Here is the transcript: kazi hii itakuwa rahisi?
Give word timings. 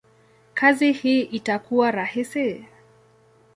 kazi 0.53 0.91
hii 0.91 1.21
itakuwa 1.21 1.91
rahisi? 1.91 2.65